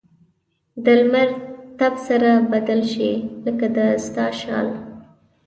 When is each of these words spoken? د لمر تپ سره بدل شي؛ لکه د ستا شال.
د 0.83 0.85
لمر 0.99 1.29
تپ 1.77 1.93
سره 2.07 2.29
بدل 2.51 2.81
شي؛ 2.91 3.11
لکه 3.45 3.67
د 3.75 3.77
ستا 4.05 4.25
شال. 4.39 4.67